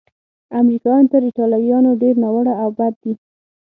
[0.59, 3.13] امریکایان تر ایټالویانو ډېر ناوړه او بد دي.